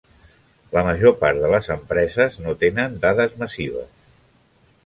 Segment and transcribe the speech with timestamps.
[0.75, 3.93] La major part de les empreses no tenen dades massives.